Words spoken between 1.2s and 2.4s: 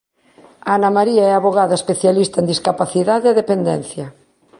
é avogada especialista